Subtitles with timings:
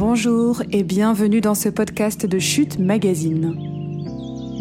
[0.00, 3.54] Bonjour et bienvenue dans ce podcast de Chute Magazine.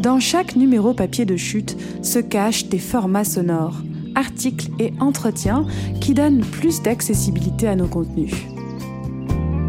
[0.02, 3.78] Dans chaque numéro papier de Chute se cachent des formats sonores,
[4.16, 5.66] articles et entretiens
[6.02, 8.34] qui donnent plus d'accessibilité à nos contenus.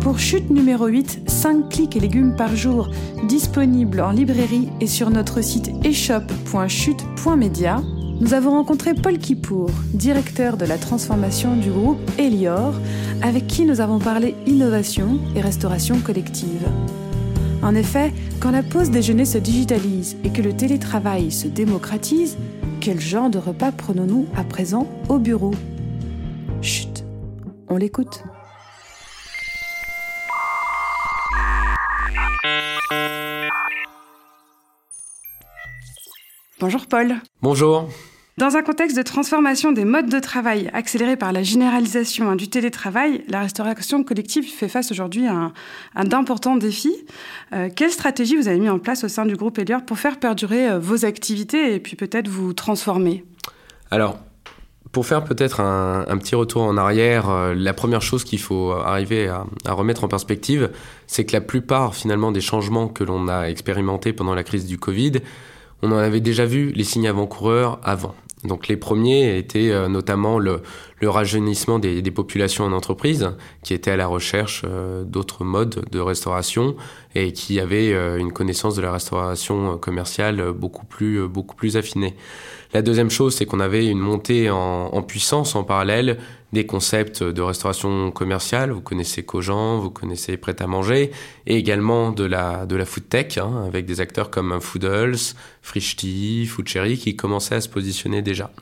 [0.00, 2.90] Pour Chute numéro 8, 5 clics et légumes par jour,
[3.28, 7.80] disponible en librairie et sur notre site eshop.chute.media,
[8.20, 12.74] nous avons rencontré Paul Kipour, directeur de la transformation du groupe Elior,
[13.22, 16.68] avec qui nous avons parlé innovation et restauration collective.
[17.62, 22.36] En effet, quand la pause déjeuner se digitalise et que le télétravail se démocratise,
[22.80, 25.52] quel genre de repas prenons-nous à présent au bureau?
[26.60, 27.04] Chut,
[27.68, 28.22] on l'écoute.
[36.60, 37.14] Bonjour Paul.
[37.40, 37.88] Bonjour.
[38.38, 42.48] Dans un contexte de transformation des modes de travail accéléré par la généralisation hein, du
[42.48, 46.96] télétravail, la restauration collective fait face aujourd'hui à d'importants défis.
[47.52, 50.18] Euh, quelle stratégie vous avez mis en place au sein du groupe Elior pour faire
[50.18, 53.24] perdurer euh, vos activités et puis peut-être vous transformer?
[53.90, 54.18] Alors,
[54.92, 59.28] pour faire peut-être un, petit retour en arrière, euh, la première chose qu'il faut arriver
[59.28, 60.70] à, à, remettre en perspective,
[61.06, 64.78] c'est que la plupart finalement des changements que l'on a expérimentés pendant la crise du
[64.78, 65.20] Covid,
[65.82, 68.14] on en avait déjà vu les signes avant-coureurs avant.
[68.44, 70.62] Donc les premiers étaient euh, notamment le,
[71.08, 73.30] rajeunissement des, populations en entreprise,
[73.62, 76.76] qui étaient à la recherche euh, d'autres modes de restauration
[77.14, 82.14] et qui avaient euh, une connaissance de la restauration commerciale beaucoup plus, beaucoup plus affinée.
[82.72, 86.18] La deuxième chose, c'est qu'on avait une montée en, puissance en parallèle
[86.52, 88.70] des concepts de restauration commerciale.
[88.70, 91.10] Vous connaissez Cogent, vous connaissez Prêt à manger,
[91.46, 95.16] et également de la, de la food tech, hein, avec des acteurs comme Foodles,
[95.62, 98.52] Frishti, Foodcherry, qui commençaient à se positionner déjà.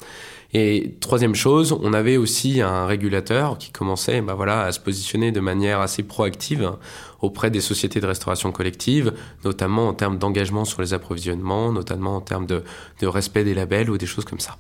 [0.55, 5.31] Et troisième chose, on avait aussi un régulateur qui commençait bah voilà, à se positionner
[5.31, 6.73] de manière assez proactive
[7.21, 9.13] auprès des sociétés de restauration collective,
[9.45, 12.63] notamment en termes d'engagement sur les approvisionnements, notamment en termes de,
[13.01, 14.57] de respect des labels ou des choses comme ça.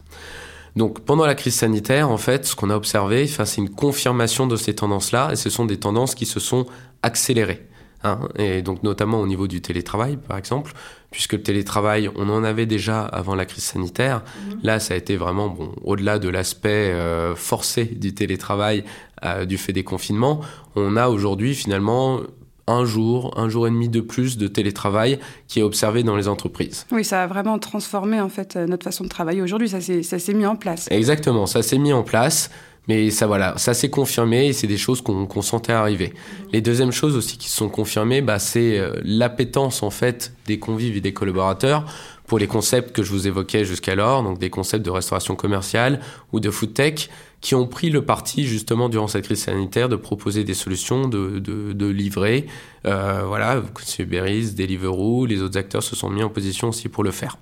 [0.76, 4.56] Donc pendant la crise sanitaire, en fait, ce qu'on a observé, c'est une confirmation de
[4.56, 6.66] ces tendances-là, et ce sont des tendances qui se sont
[7.02, 7.66] accélérées.
[8.04, 10.72] Hein, et donc notamment au niveau du télétravail, par exemple,
[11.10, 14.22] puisque le télétravail, on en avait déjà avant la crise sanitaire.
[14.22, 14.60] Mhm.
[14.62, 18.84] Là, ça a été vraiment, bon, au-delà de l'aspect euh, forcé du télétravail
[19.24, 20.40] euh, du fait des confinements,
[20.76, 22.20] on a aujourd'hui finalement
[22.68, 26.28] un jour, un jour et demi de plus de télétravail qui est observé dans les
[26.28, 26.86] entreprises.
[26.92, 29.68] Oui, ça a vraiment transformé en fait notre façon de travailler aujourd'hui.
[29.68, 30.86] Ça s'est mis en place.
[30.90, 32.50] Exactement, ça s'est mis en place.
[32.88, 36.14] Mais ça, voilà, ça s'est confirmé et c'est des choses qu'on sentait arriver.
[36.52, 40.58] Les deuxièmes choses aussi qui se sont confirmées, bah, c'est euh, l'appétence en fait des
[40.58, 41.84] convives et des collaborateurs
[42.26, 46.00] pour les concepts que je vous évoquais jusqu'alors, donc des concepts de restauration commerciale
[46.32, 47.08] ou de food tech,
[47.40, 51.38] qui ont pris le parti justement durant cette crise sanitaire de proposer des solutions, de,
[51.38, 52.46] de, de livrer.
[52.84, 53.62] Euh, voilà,
[54.06, 57.38] Berries, Deliveroo, les autres acteurs se sont mis en position aussi pour le faire.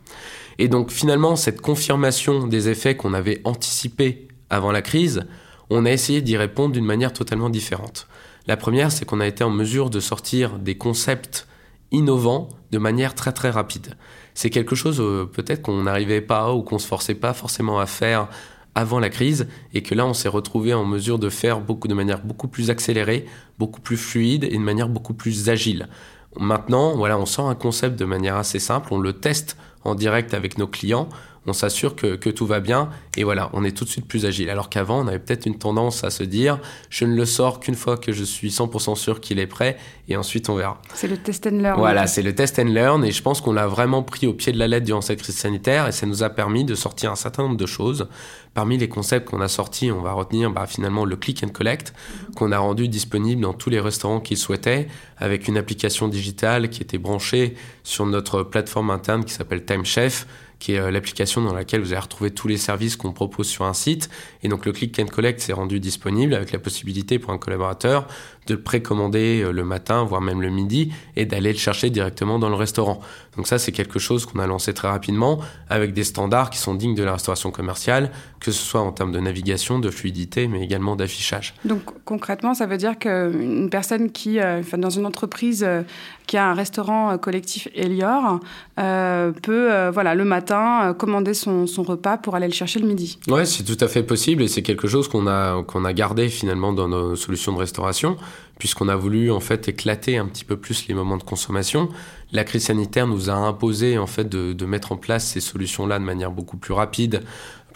[0.59, 5.25] Et donc finalement, cette confirmation des effets qu'on avait anticipés avant la crise,
[5.71, 8.07] on a essayé d'y répondre d'une manière totalement différente.
[8.47, 11.49] La première, c'est qu'on a été en mesure de sortir des concepts
[11.91, 13.95] innovants de manière très très rapide.
[14.35, 17.87] C'est quelque chose euh, peut-être qu'on n'arrivait pas ou qu'on se forçait pas forcément à
[17.87, 18.29] faire
[18.75, 21.95] avant la crise et que là on s'est retrouvé en mesure de faire beaucoup de
[21.95, 23.25] manière beaucoup plus accélérée,
[23.59, 25.89] beaucoup plus fluide et de manière beaucoup plus agile.
[26.39, 30.35] Maintenant, voilà, on sort un concept de manière assez simple, on le teste en direct
[30.35, 31.09] avec nos clients,
[31.47, 34.27] on s'assure que, que, tout va bien et voilà, on est tout de suite plus
[34.27, 34.51] agile.
[34.51, 36.59] Alors qu'avant, on avait peut-être une tendance à se dire,
[36.91, 39.77] je ne le sors qu'une fois que je suis 100% sûr qu'il est prêt
[40.09, 40.81] et ensuite on verra.
[40.95, 41.79] C'est le test and learn.
[41.79, 44.53] Voilà, c'est le test and learn et je pense qu'on l'a vraiment pris au pied
[44.53, 47.17] de la lettre durant cette crise sanitaire et ça nous a permis de sortir un
[47.17, 48.09] certain nombre de choses.
[48.55, 51.93] Parmi les concepts qu'on a sortis, on va retenir bah, finalement le click and collect
[52.37, 56.83] qu'on a rendu disponible dans tous les restaurants qui souhaitaient avec une application digitale qui
[56.83, 60.27] était branchée sur notre plateforme interne qui s'appelle Time Chef
[60.59, 63.65] qui est euh, l'application dans laquelle vous allez retrouver tous les services qu'on propose sur
[63.65, 64.09] un site.
[64.43, 68.07] Et donc le click and collect s'est rendu disponible avec la possibilité pour un collaborateur
[68.47, 72.49] de précommander euh, le matin, voire même le midi, et d'aller le chercher directement dans
[72.49, 73.01] le restaurant.
[73.37, 76.75] Donc ça, c'est quelque chose qu'on a lancé très rapidement, avec des standards qui sont
[76.75, 78.11] dignes de la restauration commerciale,
[78.41, 81.55] que ce soit en termes de navigation, de fluidité, mais également d'affichage.
[81.65, 85.67] Donc concrètement, ça veut dire qu'une personne qui, euh, dans une entreprise
[86.27, 88.41] qui a un restaurant collectif Elior,
[88.77, 93.19] peut, voilà, le matin, commander son, son, repas pour aller le chercher le midi.
[93.29, 96.29] Oui, c'est tout à fait possible, et c'est quelque chose qu'on a, qu'on a gardé
[96.29, 98.17] finalement dans nos solutions de restauration
[98.59, 101.89] puisqu'on a voulu en fait éclater un petit peu plus les moments de consommation.
[102.33, 106.05] La crise sanitaire nous a imposé en fait de, mettre en place ces solutions-là de
[106.05, 107.23] manière beaucoup plus rapide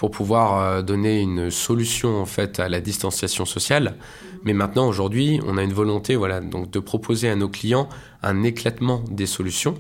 [0.01, 3.97] pour pouvoir donner une solution en fait à la distanciation sociale.
[4.45, 7.87] Mais maintenant, aujourd'hui, on a une volonté, voilà, donc de proposer à nos clients
[8.23, 9.75] un éclatement des solutions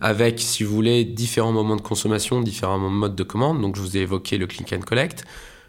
[0.00, 3.60] avec, si vous voulez, différents moments de consommation, différents modes de commande.
[3.60, 5.26] Donc, je vous ai évoqué le click and collect.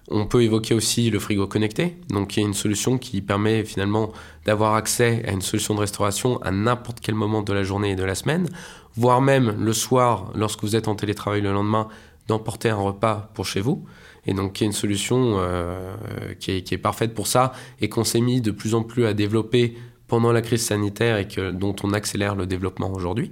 [0.09, 4.13] On peut évoquer aussi le frigo connecté, donc y a une solution qui permet finalement
[4.45, 7.95] d'avoir accès à une solution de restauration à n'importe quel moment de la journée et
[7.97, 8.47] de la semaine,
[8.95, 11.89] voire même le soir, lorsque vous êtes en télétravail le lendemain,
[12.27, 13.85] d'emporter un repas pour chez vous.
[14.25, 15.95] Et donc, il y a une solution euh,
[16.39, 19.77] qui, est, parfaite pour ça et qu'on s'est mis de plus en plus à développer
[20.07, 23.31] pendant la crise sanitaire et que, dont on accélère le développement aujourd'hui.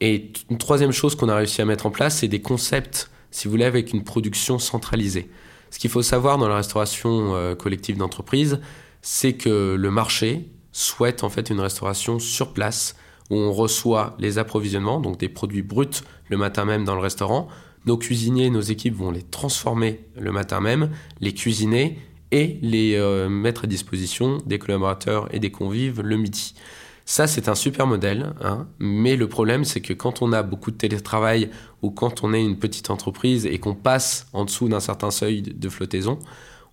[0.00, 3.46] Et une troisième chose qu'on a réussi à mettre en place, c'est des concepts, si
[3.46, 5.28] vous voulez, avec une production centralisée.
[5.70, 8.60] Ce qu'il faut savoir dans la restauration euh, collective d'entreprise,
[9.02, 12.96] c'est que le marché souhaite en fait une restauration sur place
[13.30, 17.48] où on reçoit les approvisionnements, donc des produits bruts le matin même dans le restaurant,
[17.86, 20.90] nos cuisiniers, nos équipes vont les transformer le matin même,
[21.20, 21.98] les cuisiner
[22.30, 26.54] et les euh, mettre à disposition des collaborateurs et des convives le midi.
[27.06, 30.70] Ça, c'est un super modèle, hein, mais le problème, c'est que quand on a beaucoup
[30.70, 31.50] de télétravail
[31.82, 35.42] ou quand on est une petite entreprise et qu'on passe en dessous d'un certain seuil
[35.42, 36.18] de flottaison,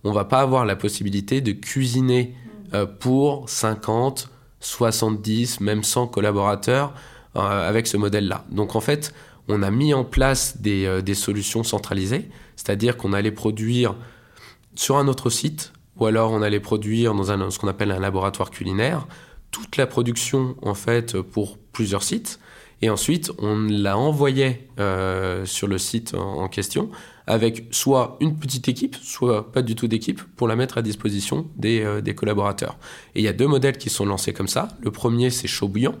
[0.04, 2.34] on va pas avoir la possibilité de cuisiner
[2.72, 4.30] euh, pour 50,
[4.60, 6.94] 70, même 100 collaborateurs
[7.36, 8.44] euh, avec ce modèle-là.
[8.50, 9.12] Donc en fait,
[9.48, 13.94] on a mis en place euh, des, solutions centralisées, c'est-à-dire qu'on allait produire
[14.74, 18.50] sur un autre site, ou alors on allait produire dans ce qu'on appelle un laboratoire
[18.50, 19.06] culinaire,
[19.50, 22.38] toute la production en fait pour plusieurs sites,
[22.80, 26.90] et ensuite on la envoyait euh, sur le site en, question
[27.26, 31.46] avec soit une petite équipe, soit pas du tout d'équipe, pour la mettre à disposition
[31.54, 32.76] des, euh, des collaborateurs.
[33.14, 34.68] Et il y a deux modèles qui sont lancés comme ça.
[34.80, 35.94] Le premier, c'est Chaud Bouillant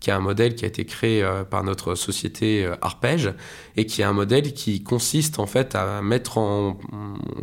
[0.00, 3.32] qui est un modèle qui a été créé euh, par notre société euh, Arpège
[3.76, 6.78] et qui est un modèle qui consiste en fait à mettre en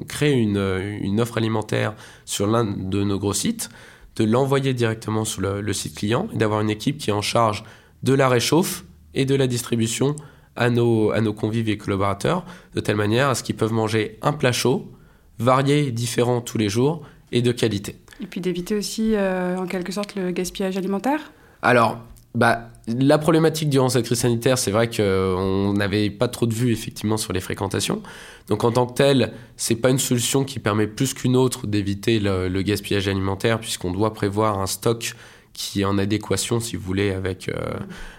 [0.08, 1.94] créer une, une offre alimentaire
[2.26, 3.70] sur l'un de nos gros sites,
[4.18, 7.64] de l'envoyer directement sur le, site client et d'avoir une équipe qui est en charge
[8.04, 8.84] de la réchauffe
[9.14, 10.16] et de la distribution
[10.56, 12.44] à nos, à nos convives et collaborateurs,
[12.74, 14.92] de telle manière à ce qu'ils peuvent manger un plat chaud,
[15.38, 17.96] varié, différent tous les jours et de qualité.
[18.22, 21.32] Et puis d'éviter aussi, euh, en quelque sorte, le gaspillage alimentaire?
[21.62, 22.00] Alors,
[22.36, 26.72] bah, la problématique durant cette crise sanitaire, c'est vrai qu'on n'avait pas trop de vues
[26.72, 28.02] effectivement sur les fréquentations.
[28.48, 32.20] Donc en tant que tel, c'est pas une solution qui permet plus qu'une autre d'éviter
[32.20, 35.16] le, gaspillage alimentaire, puisqu'on doit prévoir un stock
[35.52, 37.56] qui est en adéquation, si vous voulez, avec, euh,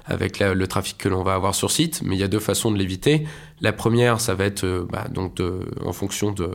[0.04, 2.02] avec le trafic que l'on va avoir sur site.
[2.04, 3.26] Mais il y a deux façons de l'éviter.
[3.60, 5.40] La première, ça va être euh, bah, donc
[5.84, 6.50] en fonction de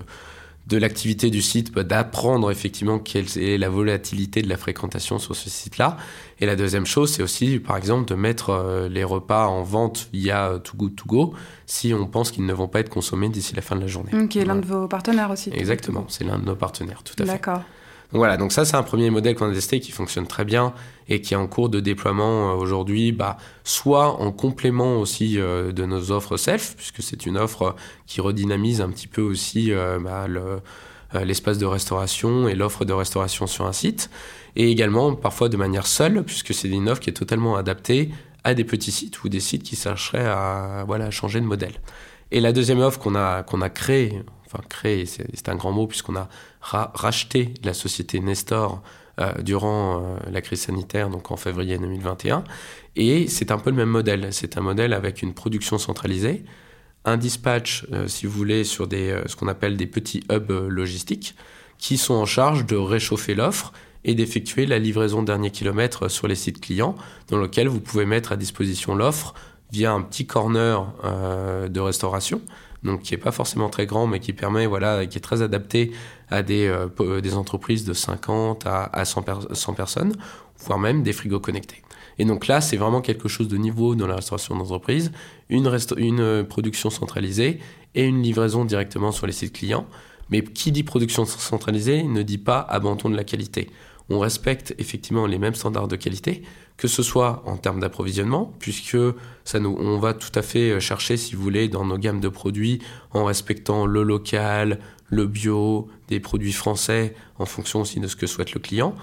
[0.68, 5.36] de l'activité du site, bah, d'apprendre effectivement quelle est la volatilité de la fréquentation sur
[5.36, 5.98] ce site-là.
[6.40, 10.10] Et la deuxième chose, c'est aussi, par exemple, de mettre euh, les repas en vente
[10.14, 11.34] via Too Good To Go
[11.66, 14.12] si on pense qu'ils ne vont pas être consommés d'ici la fin de la journée.
[14.30, 15.52] Qui est l'un de vos partenaires aussi.
[15.54, 17.32] Exactement, c'est l'un de nos partenaires, tout à fait.
[17.32, 17.62] D'accord.
[18.14, 20.74] Donc voilà, donc ça c'est un premier modèle qu'on a testé qui fonctionne très bien
[21.10, 25.72] et qui est en cours de déploiement euh, aujourd'hui, bah, soit en complément aussi euh,
[25.72, 27.76] de nos offres self, puisque c'est une offre
[28.08, 30.28] qui redynamise un petit peu aussi euh, bah,
[31.24, 34.10] l'espace de restauration et l'offre de restauration sur un site,
[34.56, 38.10] et également parfois de manière seule, puisque c'est une offre qui est totalement adaptée
[38.44, 41.74] à des petits sites ou des sites qui chercheraient à, voilà, changer de modèle.
[42.32, 45.88] Et la deuxième offre qu'on a, qu'on a créée, enfin créée, c'est un grand mot
[45.88, 46.28] puisqu'on a
[46.62, 48.82] racheté la société Nestor
[49.42, 52.44] durant euh, la crise sanitaire, donc en février 2021.
[52.96, 54.30] Et c'est un peu le même modèle.
[54.32, 56.44] C'est un modèle avec une production centralisée,
[57.06, 61.36] un dispatch, euh, si vous voulez, sur des, ce qu'on appelle des petits hubs logistiques,
[61.78, 66.36] qui sont en charge de réchauffer l'offre et d'effectuer la livraison dernier kilomètre sur les
[66.36, 66.96] sites clients,
[67.30, 69.34] dans lequel vous pouvez mettre à disposition l'offre
[69.72, 70.94] via un petit corner
[71.70, 72.42] de restauration
[72.84, 75.92] donc qui est pas forcément très grand, mais qui permet, voilà, qui est très adapté
[76.30, 80.14] à des, euh, des entreprises de 50 à, à 100, 100, personnes,
[80.66, 81.82] voire même des frigos connectés.
[82.20, 85.12] Et donc là, c'est vraiment quelque chose de niveau dans la restauration d'entreprise,
[85.50, 87.60] une, une euh, production centralisée
[87.96, 89.88] et une livraison directement sur les sites clients.
[90.30, 93.70] Mais qui dit production centralisée ne dit pas abandon de la qualité.
[94.10, 96.44] On respecte effectivement les mêmes standards de qualité,
[96.78, 98.98] que ce soit en termes d'approvisionnement, puisque
[99.44, 102.20] ça nous, on va tout à fait euh, chercher, si vous voulez, dans nos gammes
[102.20, 102.80] de produits,
[103.12, 104.80] en respectant le local,
[105.10, 108.96] le bio, des produits français, en fonction aussi de ce que souhaite le client.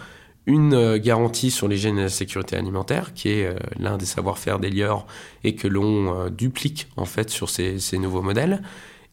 [0.46, 4.58] Une euh, garantie sur l'hygiène et la sécurité alimentaire, qui est euh, l'un des savoir-faire
[4.58, 5.06] d'Elior
[5.44, 8.62] et que l'on duplique en fait sur ces, nouveaux modèles.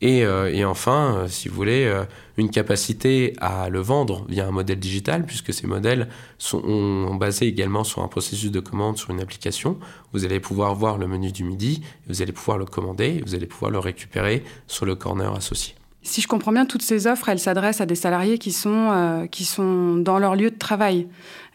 [0.01, 2.03] Et, euh, enfin, euh, si vous voulez, euh,
[2.37, 7.83] une capacité à le vendre via un modèle digital, puisque ces modèles sont basés également
[7.83, 9.77] sur un processus de commande sur une application.
[10.13, 13.47] Vous allez pouvoir voir le menu du midi, vous allez pouvoir le commander, vous allez
[13.47, 15.75] pouvoir le récupérer sur le corner associé.
[16.07, 19.27] Si je comprends bien, toutes ces offres, elles s'adressent à des salariés qui sont, euh,
[19.27, 21.07] qui sont dans leur lieu de travail.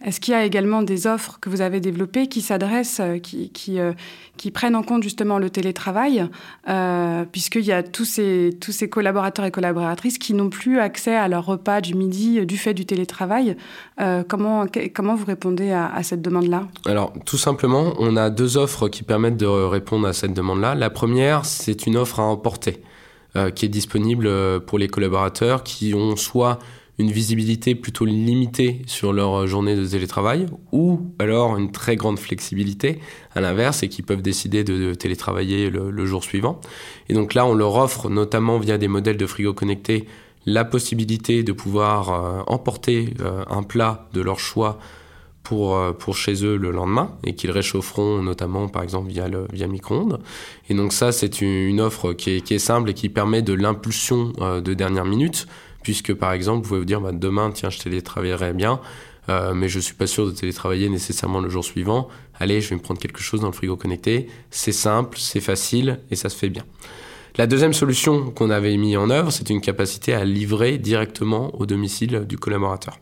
[0.04, 3.50] Est-ce qu'il y a également des offres que vous avez développées qui s'adressent, euh, qui,
[3.78, 3.92] euh,
[4.37, 6.28] qui, prennent en compte justement le télétravail,
[7.32, 11.28] puisqu'il y a tous ces, tous ces collaborateurs et collaboratrices qui n'ont plus accès à
[11.28, 13.56] leur repas du midi du fait du télétravail
[14.28, 16.66] comment, comment vous répondez à cette demande-là?
[16.87, 20.75] Alors, tout simplement, on a deux offres qui permettent de répondre à cette demande-là.
[20.75, 22.82] La première, c'est une offre à emporter.
[23.35, 26.59] Euh, qui est disponible euh, pour les collaborateurs qui ont soit
[26.99, 33.01] une visibilité plutôt limitée sur leur journée de télétravail ou alors une très grande flexibilité
[33.35, 36.61] à l'inverse et qui peuvent décider de, télétravailler le, jour suivant.
[37.09, 40.05] Et donc là, on leur offre notamment via des modèles de frigo connectés
[40.45, 43.15] la possibilité de pouvoir euh, emporter
[43.49, 44.79] un plat de leur choix
[45.42, 49.46] pour, euh, pour chez eux le lendemain et qu'ils réchaufferont notamment par exemple via le
[49.52, 50.20] via micro-ondes.
[50.68, 53.52] Et donc ça c'est une, offre qui est, qui est, simple et qui permet de
[53.52, 55.46] l'impulsion euh, de dernière minute
[55.82, 58.80] puisque par exemple vous pouvez vous dire bah, demain tiens je télétravaillerai bien
[59.28, 62.08] euh, mais je suis pas sûr de télétravailler nécessairement le jour suivant.
[62.38, 64.28] Allez, je vais me prendre quelque chose dans le frigo connecté.
[64.50, 66.64] C'est simple, c'est facile et ça se fait bien.
[67.39, 71.65] La deuxième solution qu'on avait mis en œuvre, c'est une capacité à livrer directement au
[71.65, 72.99] domicile du collaborateur.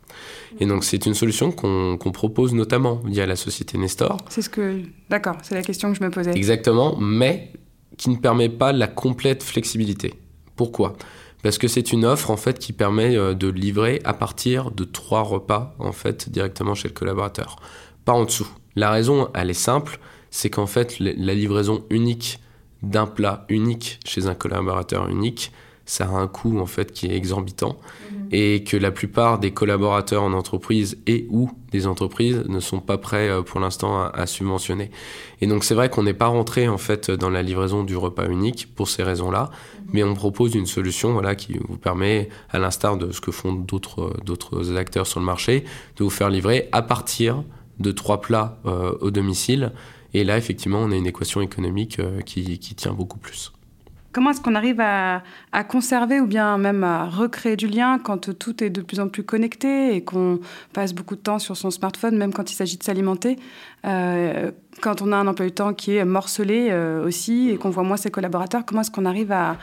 [0.61, 4.19] Et donc c'est une solution qu'on propose notamment via la société Nestor.
[4.29, 6.33] C'est ce que, d'accord, c'est la question que je me posais.
[6.33, 7.53] Exactement, mais
[7.97, 10.15] qui ne permet pas la complète flexibilité.
[10.55, 10.95] Pourquoi?
[11.43, 14.85] Parce que c'est une offre en fait qui permet euh, de livrer à partir de
[14.85, 17.57] trois repas en fait directement chez le collaborateur,
[18.05, 18.49] pas en dessous.
[18.77, 19.99] La raison, elle est simple,
[20.31, 22.39] c'est qu'en fait la livraison unique
[22.83, 25.53] d'un plat unique chez un collaborateur unique,
[25.91, 27.77] ça a un coût en fait qui est exorbitant
[28.13, 28.29] mhm.
[28.31, 32.97] et que la plupart des collaborateurs en entreprise et ou des entreprises ne sont pas
[32.97, 34.93] prêts euh, pour l'instant à, subventionner.
[35.41, 38.29] Et donc c'est vrai qu'on n'est pas rentré en fait dans la livraison du repas
[38.29, 39.91] unique pour ces raisons-là, mhm.
[39.93, 43.53] mais on propose une solution voilà qui vous permet à l'instar de ce que font
[43.53, 45.65] d'autres d'autres acteurs sur le marché
[45.97, 47.43] de vous faire livrer à partir
[47.81, 49.73] de trois plats euh, au domicile
[50.15, 53.53] et là, effectivement, on a une équation économique euh, qui, tient beaucoup plus.
[54.13, 55.23] Comment est-ce qu'on arrive à,
[55.69, 59.23] conserver ou bien même à recréer du lien quand tout est de plus en plus
[59.23, 60.41] connecté et qu'on
[60.73, 63.39] passe beaucoup de temps sur son smartphone, même quand il s'agit de s'alimenter
[63.87, 64.51] euh,
[64.81, 67.85] Quand on a un emploi du temps qui est morcelé euh, aussi et qu'on voit
[67.85, 69.59] moins ses collaborateurs, comment est-ce qu'on arrive à,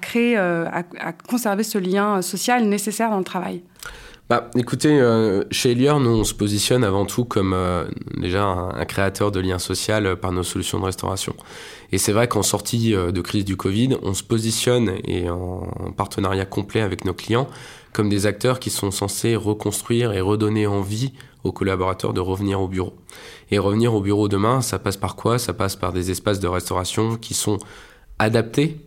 [0.00, 0.84] créer, à,
[1.28, 3.64] conserver ce lien social nécessaire dans le travail?
[4.30, 7.84] Bah, écoutez, euh, chez Elior, nous, on se positionne avant tout comme euh,
[8.16, 11.36] déjà un, créateur de liens sociaux euh, par nos solutions de restauration.
[11.92, 16.46] Et c'est vrai qu'en sortie de crise du Covid, on se positionne et en, partenariat
[16.46, 17.48] complet avec nos clients
[17.92, 21.12] comme des acteurs qui sont censés reconstruire et redonner envie
[21.44, 22.94] aux collaborateurs de revenir au bureau.
[23.50, 25.38] Et revenir au bureau demain, ça passe par quoi?
[25.38, 27.58] Ça passe par des espaces de restauration qui sont
[28.18, 28.80] adaptés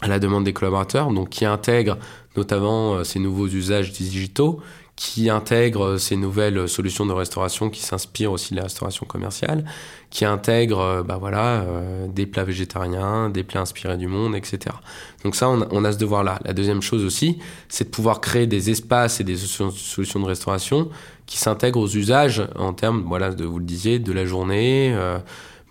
[0.00, 1.98] à la demande des collaborateurs, donc qui intègrent
[2.36, 4.60] notamment euh, ces nouveaux usages digitaux,
[4.94, 9.64] qui intègrent euh, ces nouvelles solutions de restauration qui s'inspirent aussi de la restauration commerciale,
[10.10, 11.64] qui intègrent euh, bah voilà,
[12.08, 14.76] des plats végétariens, des plats inspirés du monde, etc.
[15.24, 16.38] Donc ça, on a, ce devoir-là.
[16.44, 20.90] La deuxième chose aussi, c'est de pouvoir créer des espaces et des solutions de restauration
[21.26, 24.94] qui s'intègrent aux usages en termes, voilà, de, vous le disiez, de la journée,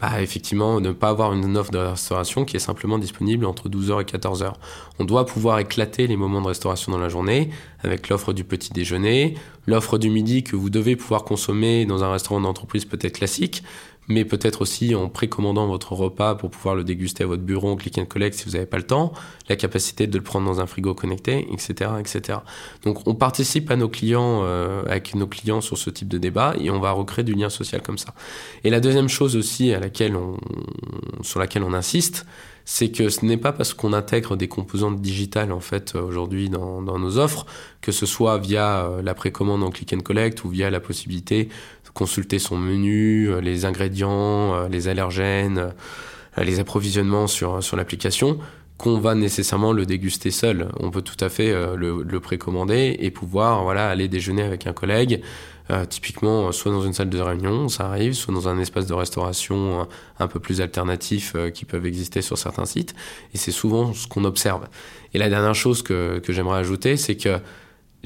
[0.02, 4.02] bah, effectivement, ne pas avoir une offre de restauration qui est simplement disponible entre 12h
[4.02, 4.54] et 14h.
[4.98, 7.52] On doit pouvoir éclater les moments de restauration dans la journée
[7.84, 9.36] avec l'offre du petit déjeuner,
[9.68, 13.64] l'offre du midi que vous devez pouvoir consommer dans un restaurant d'entreprise peut-être classique,
[14.08, 17.76] mais peut-être aussi en précommandant votre repas pour pouvoir le déguster à votre bureau en
[17.76, 19.14] click and collect si vous n'avez pas le temps,
[19.48, 22.40] la capacité de le prendre dans un frigo connecté, etc., etc.
[22.84, 26.56] Donc on participe à nos clients, euh, avec nos clients sur ce type de débat
[26.60, 28.14] et on va recréer du lien social comme ça.
[28.64, 30.38] Et la deuxième chose aussi à laquelle on,
[31.22, 32.26] sur laquelle on insiste,
[32.66, 36.82] c'est que ce n'est pas parce qu'on intègre des composantes digitales en fait aujourd'hui dans,
[36.82, 37.46] nos offres,
[37.82, 41.50] que ce soit via euh, la précommande en click and collect ou via la possibilité
[41.94, 45.74] consulter son menu, euh, les ingrédients, euh, les allergènes,
[46.38, 48.40] euh, les approvisionnements sur, sur l'application,
[48.78, 50.70] qu'on va nécessairement le déguster seul.
[50.80, 54.74] On peut tout à fait le, le, précommander et pouvoir voilà, aller déjeuner avec un
[54.74, 55.22] collègue,
[55.88, 59.88] typiquement soit dans une salle de réunion, ça arrive, soit dans un espace de restauration
[60.18, 62.96] un peu plus alternatif qui peuvent exister sur certains sites.
[63.36, 64.68] Et c'est souvent ce qu'on observe.
[65.14, 67.40] Et la dernière chose que, que j'aimerais ajouter, c'est que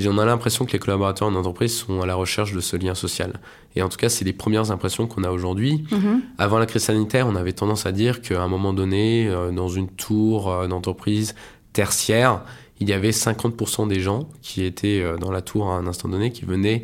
[0.05, 2.95] on a l'impression que les collaborateurs en entreprise sont à la recherche de ce lien
[2.95, 3.39] social.
[3.75, 5.83] Et en tout cas, c'est les premières impressions qu'on a aujourd'hui.
[5.91, 6.21] Mhm.
[6.37, 9.69] Avant la crise sanitaire, on avait tendance à dire qu'à un moment donné, euh, dans
[9.69, 11.35] une tour euh, d'entreprise
[11.73, 12.41] tertiaire,
[12.81, 16.09] il y avait 50% des gens qui étaient euh, dans la tour à un instant
[16.09, 16.83] donné qui venaient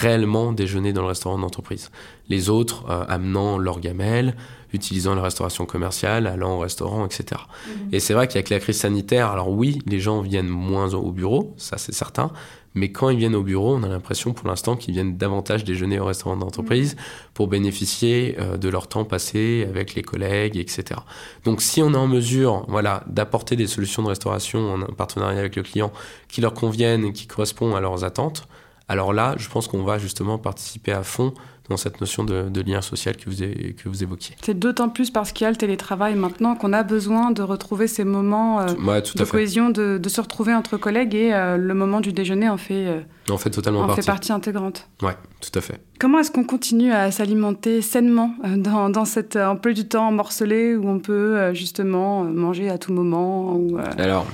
[0.00, 1.90] réellement déjeuner dans le restaurant d'entreprise.
[2.28, 4.36] Les autres amenant leur gamelle,
[4.72, 7.24] utilisant la restauration commerciale, allant au restaurant, etc.
[7.66, 7.88] Mhm.
[7.92, 11.54] Et c'est vrai qu'avec la crise sanitaire, alors oui, les gens viennent moins au bureau,
[11.56, 12.32] ça c'est certain,
[12.74, 15.98] mais quand ils viennent au bureau, on a l'impression pour l'instant qu'ils viennent davantage déjeuner
[15.98, 16.96] au restaurant d'entreprise
[17.34, 21.00] pour bénéficier euh, de leur temps passé avec les collègues, etc.
[21.44, 25.56] Donc si on est en mesure voilà, d'apporter des solutions de restauration en partenariat avec
[25.56, 25.92] le client
[26.28, 28.48] qui leur conviennent et qui correspondent à leurs attentes,
[28.88, 31.32] alors là, je pense qu'on va justement participer à fond
[31.68, 34.36] dans cette notion de, lien social que vous, que vous évoquiez.
[34.42, 37.86] C'est d'autant plus parce qu'il y a le télétravail maintenant qu'on a besoin de retrouver
[37.86, 42.12] ces moments euh, de cohésion, de, se retrouver entre collègues et euh, le moment du
[42.12, 43.00] déjeuner en fait, euh,
[43.30, 44.02] en fait, totalement partie.
[44.02, 44.88] fait partie intégrante.
[45.02, 45.80] Oui, tout à fait.
[45.98, 50.88] Comment est-ce qu'on continue à s'alimenter sainement dans, dans cet emploi du temps morcelé où
[50.88, 54.26] on peut justement manger à tout moment ou, Alors,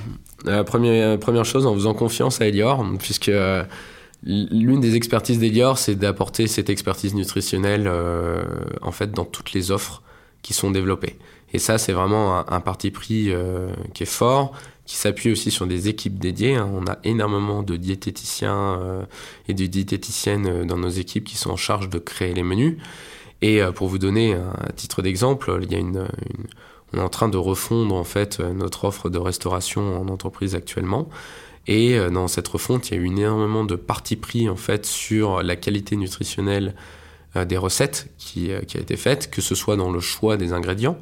[0.65, 3.31] première chose, en faisant confiance à Elior, puisque
[4.23, 8.43] L'une des expertises d'Elior, c'est d'apporter cette expertise nutritionnelle euh,
[8.81, 10.03] en fait dans toutes les offres
[10.41, 11.17] qui sont développées.
[11.53, 14.51] Et ça, c'est vraiment un, parti pris euh, qui est fort,
[14.85, 16.55] qui s'appuie aussi sur des équipes dédiées.
[16.55, 16.69] Hein.
[16.73, 19.05] On a énormément de diététiciens euh,
[19.47, 22.77] et de diététiciennes dans nos équipes qui sont en charge de créer les menus.
[23.41, 26.09] Et pour vous donner un titre d'exemple, il y a une,
[26.91, 31.07] on est en train de refondre en fait notre offre de restauration en entreprise actuellement.
[31.67, 34.85] Et euh, dans cette refonte, il y a eu énormément de parti pris en fait
[34.85, 36.75] sur la qualité nutritionnelle
[37.35, 40.37] euh, des recettes qui, euh, qui, a été faite, que ce soit dans le choix
[40.37, 40.99] des ingrédients,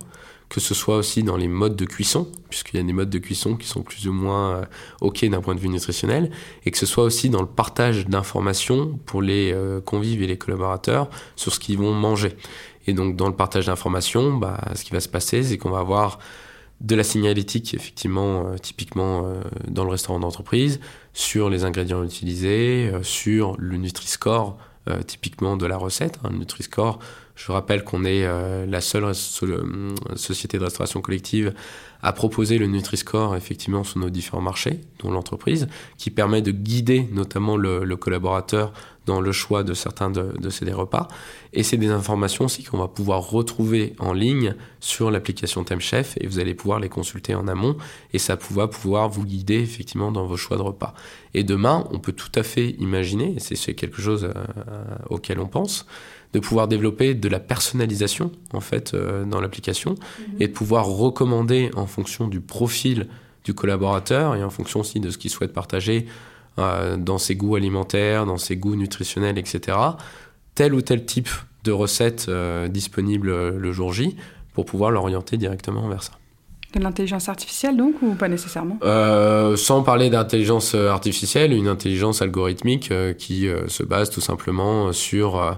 [0.50, 3.20] que ce soit aussi dans les modes de cuisson, puisqu'il y a des modes de
[3.20, 4.62] cuisson qui sont plus ou moins
[5.02, 6.32] OK d'un point de vue nutritionnel,
[6.66, 11.10] et que ce soit aussi dans le partage d'informations pour les convives et les collaborateurs
[11.36, 12.38] sur ce qu'ils vont manger.
[12.88, 15.80] Et donc dans le partage d'informations, bah, ce qui va se passer, c'est qu'on va
[15.80, 16.20] avoir
[16.82, 20.80] de la signalétique, effectivement, euh, typiquement euh, dans le restaurant d'entreprise,
[21.14, 24.58] sur les ingrédients utilisés, euh, sur le Nutri-Score,
[25.06, 26.18] typiquement de la recette.
[26.24, 27.00] Un Nutri-Score,
[27.38, 28.28] je rappelle qu'on est
[28.66, 31.54] la seule société de restauration collective
[32.02, 35.68] à proposer le Nutri-Score, effectivement, sur nos différents marchés, dont l'entreprise,
[35.98, 38.74] qui permet de guider notamment le collaborateur
[39.08, 41.08] dans le choix de certains de, de ces repas.
[41.54, 46.28] Et c'est des informations aussi qu'on va pouvoir retrouver en ligne sur l'application TimeChef et
[46.28, 47.78] vous allez pouvoir les consulter en amont
[48.14, 50.94] et ça va pouvoir vous guider effectivement dans vos choix de repas.
[51.34, 55.48] Et demain, on peut tout à fait imaginer, et c'est quelque chose euh, auquel on
[55.48, 55.86] pense,
[56.34, 60.36] de pouvoir développer de la personnalisation en fait euh, dans l'application mhm.
[60.42, 63.08] et de pouvoir recommander en fonction du profil
[63.44, 66.06] du collaborateur et en fonction aussi de ce qu'il souhaite partager
[66.60, 69.78] euh, dans ses goûts alimentaires, dans ses goûts nutritionnels, etc.
[70.54, 71.30] Tel ou tel type
[71.64, 74.18] de recette euh, disponible le jour J
[74.54, 76.14] pour pouvoir l'orienter directement vers ça.
[76.74, 78.80] De l'intelligence artificielle donc ou pas nécessairement?
[78.84, 85.58] Euh, Sans parler d'intelligence artificielle, une intelligence algorithmique qui se base tout simplement sur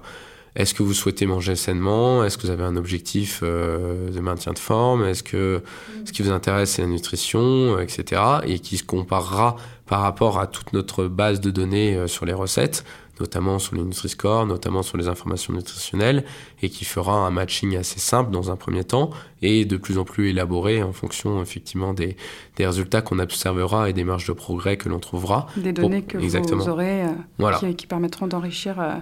[0.55, 2.23] est-ce que vous souhaitez manger sainement?
[2.23, 5.05] Est-ce que vous avez un objectif de maintien de forme?
[5.05, 5.61] Est-ce que
[6.05, 8.21] ce qui vous intéresse c'est la nutrition, etc.
[8.45, 9.55] Et qui se comparera
[9.89, 12.85] par rapport à toute notre base de données euh, sur les recettes,
[13.19, 16.23] notamment sur les Nutri-Score, notamment sur les informations nutritionnelles,
[16.61, 19.09] et qui fera un matching assez simple dans un premier temps
[19.41, 22.15] et de plus en plus élaboré en fonction effectivement des,
[22.55, 25.47] des résultats qu'on observera et des marges de progrès que l'on trouvera.
[25.57, 27.03] Des données que vous aurez
[27.39, 28.79] euh, qui, permettront d'enrichir.
[28.79, 28.93] Euh,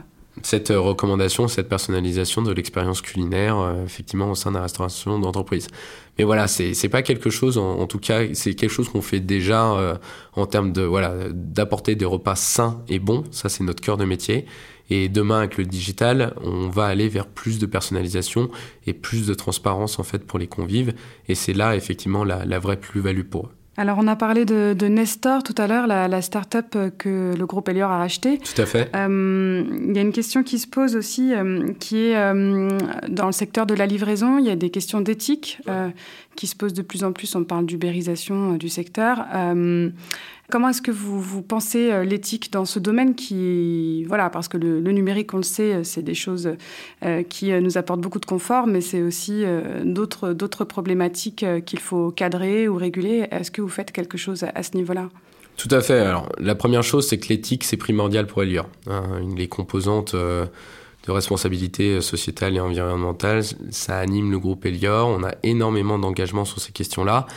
[0.43, 5.67] cette recommandation, cette personnalisation de l'expérience culinaire, effectivement, au sein de la restauration d'entreprise.
[6.17, 9.71] Mais voilà, c'est pas quelque chose, en, tout cas, c'est quelque chose qu'on fait déjà
[9.73, 9.95] euh,
[10.33, 13.23] en termes de voilà d'apporter des repas sains et bons.
[13.31, 14.45] Ça, c'est notre cœur de métier.
[14.89, 18.49] Et demain, avec le digital, on va aller vers plus de personnalisation
[18.87, 20.93] et plus de transparence en fait pour les convives.
[21.27, 23.56] Et c'est là effectivement la, la vraie plus-value pour eux.
[23.79, 27.69] Alors, on a parlé de, Nestor tout à l'heure, la, la start-up que le groupe
[27.69, 28.39] Elior a acheté.
[28.39, 28.89] Tout à fait.
[28.95, 32.69] Euh, il y a une question qui se pose aussi, euh, qui est euh,
[33.07, 34.39] dans le secteur de la livraison.
[34.39, 35.59] Il y a des questions d'éthique
[36.35, 37.35] qui se posent de plus en plus.
[37.35, 39.25] On parle d'ubérisation du secteur.
[40.49, 44.55] Comment est-ce que vous, vous pensez euh, l'éthique dans ce domaine qui, voilà, parce que
[44.55, 46.51] le, numérique, on le sait, euh, c'est des choses
[47.03, 49.43] euh, qui nous apportent beaucoup de confort, mais c'est aussi
[49.83, 53.27] d'autres, problématiques qu'il faut cadrer ou réguler.
[53.31, 55.09] Est-ce que vous faites quelque chose à, ce niveau-là?
[55.57, 55.99] Tout à fait.
[55.99, 58.67] Alors, la première chose, c'est que l'éthique, c'est primordial pour Elior.
[58.87, 59.03] Hein,
[59.35, 65.09] les composantes de responsabilité sociétale et environnementale, ça anime le groupe Elior.
[65.09, 67.27] On a énormément d'engagement sur ces questions-là.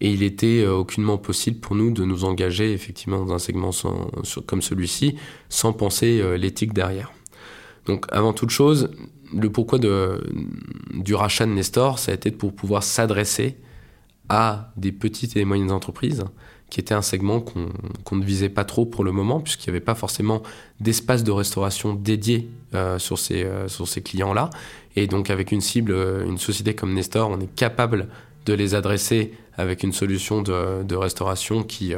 [0.00, 3.70] Et il était euh, aucunement possible pour nous de nous engager effectivement dans un segment
[4.46, 5.16] comme celui-ci
[5.48, 7.12] sans penser euh, l'éthique derrière.
[7.86, 8.90] Donc avant toute chose,
[9.34, 10.22] le pourquoi de,
[10.94, 13.56] du rachat de Nestor, ça a été pour pouvoir s'adresser
[14.28, 16.24] à des petites et moyennes entreprises
[16.70, 19.84] qui était un segment qu'on ne visait pas trop pour le moment, puisqu'il n'y avait
[19.84, 20.42] pas forcément
[20.80, 24.50] d'espace de restauration dédié euh, sur ces, clients-là.
[24.94, 25.92] Et donc avec une cible,
[26.26, 28.08] une société comme Nestor, on est capable
[28.48, 31.92] de les adresser avec une solution de, restauration qui,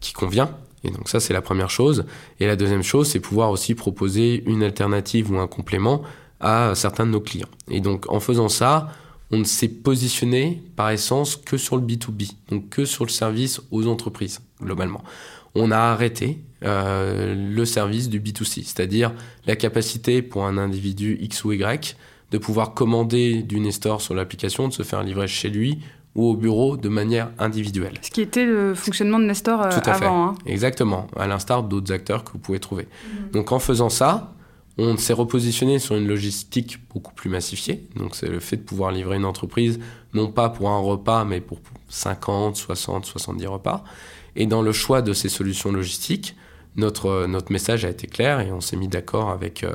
[0.00, 0.50] qui convient.
[0.84, 2.04] Et donc ça, c'est la première chose.
[2.40, 6.02] Et la deuxième chose, c'est pouvoir aussi proposer une alternative ou un complément
[6.40, 7.48] à certains de nos clients.
[7.70, 8.88] Et donc en faisant ça,
[9.30, 13.60] on ne s'est positionné par essence que sur le B2B, donc que sur le service
[13.70, 15.02] aux entreprises, globalement.
[15.54, 19.12] On a arrêté euh, le service du B2C, c'est-à-dire
[19.46, 21.96] la capacité pour un individu X ou Y
[22.32, 25.78] de pouvoir commander du Nestor sur l'application, de se faire livrer chez lui
[26.14, 27.94] ou au bureau de manière individuelle.
[28.02, 29.98] Ce qui était le fonctionnement de Nestor euh, Tout à avant.
[29.98, 30.06] Fait.
[30.06, 30.34] Hein.
[30.46, 32.84] Exactement, à l'instar d'autres acteurs que vous pouvez trouver.
[32.84, 33.30] Mmh.
[33.32, 34.34] Donc en faisant ça,
[34.78, 37.86] on s'est repositionné sur une logistique beaucoup plus massifiée.
[37.96, 39.78] Donc, c'est le fait de pouvoir livrer une entreprise,
[40.14, 41.58] non pas pour un repas, mais pour
[41.90, 43.84] 50, 60, 70 repas.
[44.34, 46.36] Et dans le choix de ces solutions logistiques,
[46.76, 49.74] notre, notre message a été clair et on s'est mis d'accord avec, euh,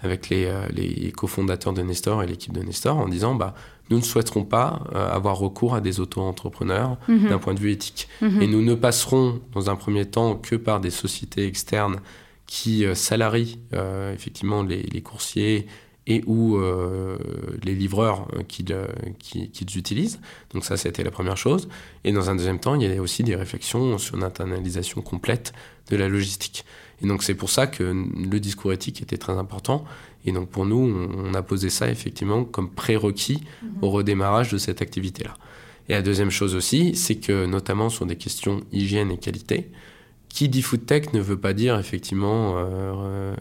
[0.00, 3.54] avec les, euh, les cofondateurs de Nestor et l'équipe de Nestor en disant bah,
[3.90, 7.28] nous ne souhaiterons pas euh, avoir recours à des auto-entrepreneurs mhm.
[7.28, 8.08] d'un point de vue éthique.
[8.20, 8.42] Mhm.
[8.42, 12.00] Et nous ne passerons dans un premier temps que par des sociétés externes
[12.46, 15.66] qui euh, salarient euh, effectivement les, coursiers
[16.08, 16.56] et ou
[17.64, 20.20] les livreurs qu'ils utilisent.
[20.54, 21.68] Donc ça, c'était la première chose.
[22.04, 25.52] Et dans un deuxième temps, il y a aussi des réflexions sur une internalisation complète
[25.90, 26.64] de la logistique.
[27.02, 29.84] Et donc c'est pour ça que le discours éthique était très important.
[30.24, 33.70] Et donc pour nous, on, a posé ça effectivement comme prérequis mhm.
[33.82, 35.34] au redémarrage de cette activité-là.
[35.88, 39.70] Et la deuxième chose aussi, c'est que notamment sur des questions hygiène et qualité,
[40.28, 43.34] qui dit food tech ne veut pas dire effectivement, euh,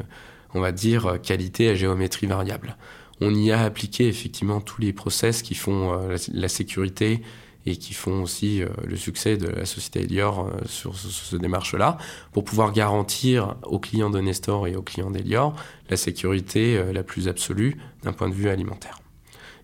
[0.53, 2.77] on va dire, qualité à géométrie variable.
[3.21, 7.21] On y a appliqué effectivement tous les process qui font euh, la, sécurité
[7.65, 11.97] et qui font aussi euh, le succès de la société Elior sur, sur, ce démarche-là,
[12.31, 15.55] pour pouvoir garantir aux clients de Nestor et aux clients d'Elior
[15.89, 18.99] la sécurité la plus absolue d'un point de vue alimentaire.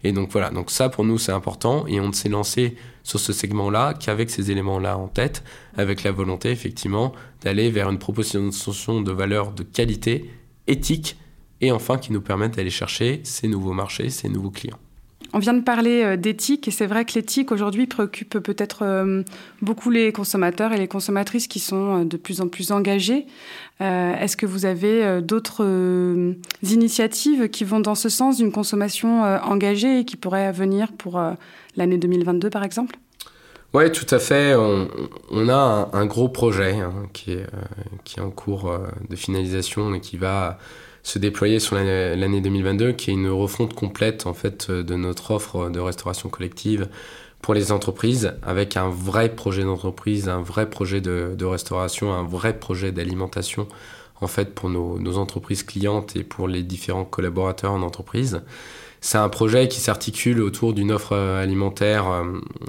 [0.03, 3.33] Et donc voilà, donc ça pour nous c'est important et on s'est lancé sur ce
[3.33, 5.43] segment-là qu'avec ces éléments-là en tête,
[5.77, 10.29] avec la volonté effectivement d'aller vers une proposition de valeur de qualité,
[10.67, 11.17] éthique
[11.61, 14.79] et enfin qui nous permettent d'aller chercher ces nouveaux marchés, ces nouveaux clients.
[15.33, 19.23] On vient de parler euh, d'éthique et c'est vrai que l'éthique aujourd'hui préoccupe peut-être euh,
[19.61, 23.25] beaucoup les consommateurs et les consommatrices qui sont euh, de plus en plus engagés.
[23.79, 25.65] Est-ce que vous avez d'autres
[26.61, 31.19] initiatives qui vont dans ce sens d'une consommation engagée et qui pourraient venir pour
[31.77, 32.99] l'année 2022 par exemple?
[33.73, 34.53] Oui, tout à fait.
[34.53, 37.47] On, a un, gros projet hein, qui, est,
[38.03, 38.71] qui est en cours
[39.09, 40.59] de finalisation et qui va
[41.03, 45.69] se déployer sur l'année 2022, qui est une refonte complète en fait de notre offre
[45.69, 46.87] de restauration collective
[47.41, 52.57] pour les entreprises, avec un vrai projet d'entreprise, un vrai projet de, restauration, un vrai
[52.57, 53.67] projet d'alimentation
[54.21, 58.41] en fait pour nos, entreprises clientes et pour les différents collaborateurs en entreprise.
[59.03, 62.23] C'est un projet qui s'articule autour d'une offre alimentaire, euh,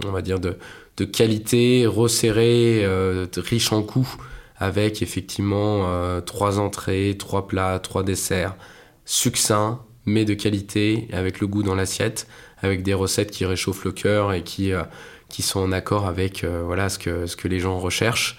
[0.07, 0.57] on va dire de,
[1.05, 4.17] qualité, resserrée, euh, riche en coûts,
[4.63, 8.55] avec effectivement euh, trois entrées, trois plats, trois desserts,
[9.05, 12.27] succincts mais de qualité, avec le goût dans l'assiette,
[12.61, 14.83] avec des recettes qui réchauffent le cœur et qui, euh,
[15.29, 18.39] qui sont en accord avec euh, voilà, ce, que, ce que les gens recherchent.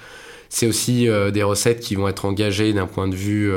[0.50, 3.52] C'est aussi des recettes qui vont être engagées d'un point de vue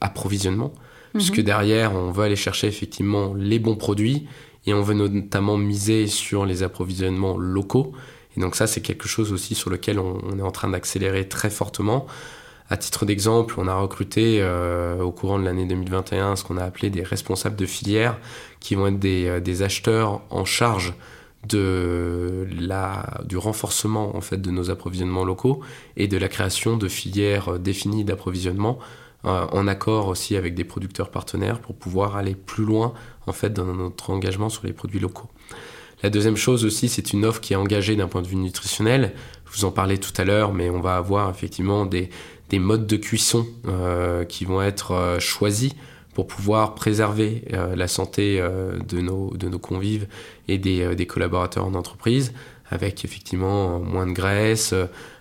[0.00, 1.20] approvisionnement, mhm.
[1.20, 4.26] puisque derrière, on veut aller chercher effectivement les bons produits
[4.66, 7.92] et on veut notamment miser sur les approvisionnements locaux
[8.36, 11.50] et donc ça, c'est quelque chose aussi sur lequel on, est en train d'accélérer très
[11.50, 12.06] fortement.
[12.70, 16.64] À titre d'exemple, on a recruté euh, au courant de l'année 2021 ce qu'on a
[16.64, 18.18] appelé des responsables de filière,
[18.60, 20.94] qui vont être des, euh, acheteurs en charge
[21.44, 21.56] du
[23.36, 25.60] renforcement en fait de nos approvisionnements locaux
[25.96, 28.78] et de la création de filières euh, définies d'approvisionnement
[29.24, 32.94] en accord aussi avec des producteurs partenaires pour pouvoir aller plus loin
[33.26, 35.28] en fait dans notre engagement sur les produits locaux.
[36.02, 39.14] La deuxième chose aussi, c'est une offre qui est engagée d'un point de vue nutritionnel.
[39.50, 42.08] Je vous en parlais tout à l'heure, mais on va avoir effectivement des,
[42.50, 45.72] des modes de cuisson euh, qui vont être euh, choisis
[46.14, 48.40] pour pouvoir préserver euh, la santé
[48.88, 50.06] de, nos, de nos convives
[50.48, 52.32] et des, des collaborateurs en entreprise,
[52.70, 54.74] avec effectivement moins de graisse,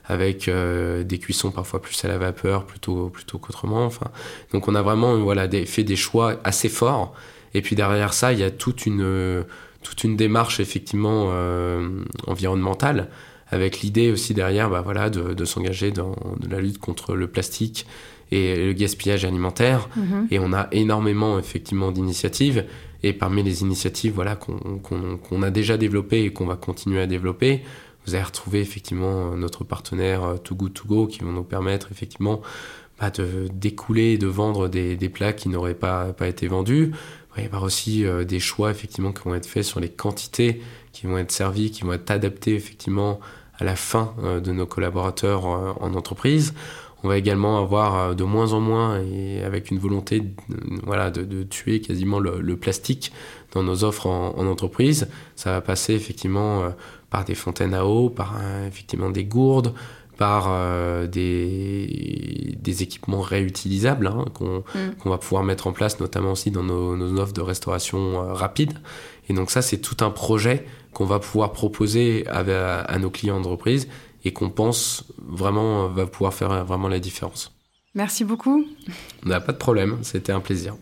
[0.06, 3.86] avec des cuissons parfois plus à la vapeur plutôt, plutôt qu'autrement.
[3.86, 4.10] Enfin,
[4.54, 7.14] donc on a vraiment voilà, des, fait des choix assez forts.
[7.54, 9.46] Et puis derrière ça, il y a toute une
[9.88, 13.08] toute une démarche effectivement euh, environnementale
[13.50, 16.14] avec l'idée aussi derrière bah, voilà, de, s'engager dans
[16.50, 17.88] la lutte contre le plastique
[18.30, 19.88] et le gaspillage alimentaire.
[19.96, 20.28] Mhm.
[20.30, 22.66] Et on a énormément effectivement d'initiatives.
[23.04, 27.62] Et parmi les initiatives voilà, qu'on a déjà développées et qu'on va continuer à développer,
[28.06, 32.42] Vous allez retrouver effectivement notre partenaire Too Good To Go qui vont nous permettre effectivement
[33.00, 36.92] bah, de d'écouler et de vendre des, des plats qui n'auraient pas, pas été vendus.
[37.38, 41.06] Va y avoir aussi des choix effectivement qui vont être faits sur les quantités qui
[41.06, 43.20] vont être servies, qui vont être adaptées effectivement
[43.60, 46.54] à la fin de nos collaborateurs en entreprise.
[47.04, 50.24] On va également avoir euh, de moins en moins, et avec une volonté
[50.84, 53.12] voilà, de, tuer quasiment le, plastique
[53.54, 55.08] dans nos offres en, entreprise.
[55.36, 56.70] Ça va passer effectivement euh,
[57.10, 59.74] par des fontaines à eau, par euh, effectivement des gourdes,
[60.18, 60.50] par
[61.08, 64.96] des, des, équipements réutilisables hein, mm.
[65.00, 68.74] qu'on va pouvoir mettre en place, notamment aussi dans nos, nos offres de restauration rapide.
[69.30, 72.40] Et donc ça, c'est tout un projet qu'on va pouvoir proposer à,
[72.82, 73.88] à nos clients d'entreprise
[74.26, 77.54] et qu'on pense vraiment va pouvoir faire vraiment la différence.
[77.96, 78.66] Merci beaucoup.
[79.26, 80.76] On n'a pas de problème, c'était un plaisir.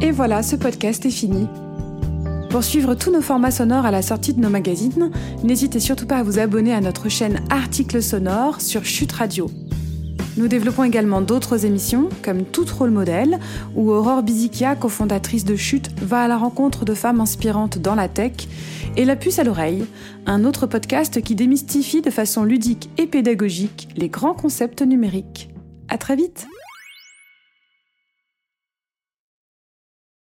[0.00, 1.46] Et voilà, ce podcast est fini.
[2.52, 5.10] Pour suivre tous nos formats sonores à la sortie de nos magazines,
[5.42, 9.50] n'hésitez surtout pas à vous abonner à notre chaîne Articles sonores sur Chute Radio.
[10.36, 13.40] Nous développons également d'autres émissions, comme Tout Rôle Modèle,
[13.74, 18.08] où Aurore Bizikia, cofondatrice de Chute, va à la rencontre de femmes inspirantes dans la
[18.08, 18.46] tech,
[18.98, 19.86] et La Puce à l'oreille,
[20.26, 25.48] un autre podcast qui démystifie de façon ludique et pédagogique les grands concepts numériques.
[25.88, 26.46] À très vite!